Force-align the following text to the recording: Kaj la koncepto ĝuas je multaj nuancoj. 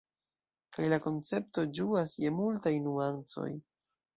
Kaj 0.77 0.85
la 0.93 0.97
koncepto 1.03 1.65
ĝuas 1.81 2.17
je 2.25 2.35
multaj 2.41 2.73
nuancoj. 2.89 3.49